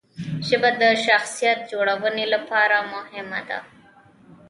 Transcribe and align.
ژبه 0.47 0.69
د 0.81 0.83
شخصیت 1.05 1.59
جوړونې 1.71 2.25
لپاره 2.33 2.77
مهمه 2.93 3.41
ده. 3.49 3.59